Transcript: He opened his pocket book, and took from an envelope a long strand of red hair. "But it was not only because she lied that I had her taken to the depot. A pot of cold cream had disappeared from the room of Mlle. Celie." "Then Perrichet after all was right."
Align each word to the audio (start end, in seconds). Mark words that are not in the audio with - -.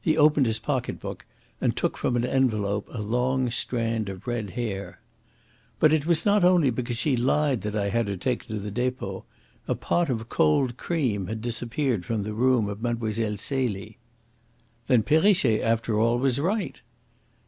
He 0.00 0.16
opened 0.18 0.46
his 0.46 0.58
pocket 0.58 0.98
book, 0.98 1.24
and 1.60 1.76
took 1.76 1.96
from 1.96 2.16
an 2.16 2.24
envelope 2.26 2.88
a 2.90 3.00
long 3.00 3.48
strand 3.52 4.08
of 4.08 4.26
red 4.26 4.50
hair. 4.58 4.98
"But 5.78 5.92
it 5.92 6.04
was 6.04 6.26
not 6.26 6.42
only 6.42 6.70
because 6.70 6.96
she 6.98 7.16
lied 7.16 7.60
that 7.60 7.76
I 7.76 7.90
had 7.90 8.08
her 8.08 8.16
taken 8.16 8.56
to 8.56 8.60
the 8.60 8.72
depot. 8.72 9.24
A 9.68 9.76
pot 9.76 10.10
of 10.10 10.28
cold 10.28 10.76
cream 10.76 11.28
had 11.28 11.40
disappeared 11.40 12.04
from 12.04 12.24
the 12.24 12.34
room 12.34 12.68
of 12.68 12.82
Mlle. 12.82 13.12
Celie." 13.36 13.98
"Then 14.88 15.04
Perrichet 15.04 15.62
after 15.62 15.96
all 15.96 16.18
was 16.18 16.40
right." 16.40 16.80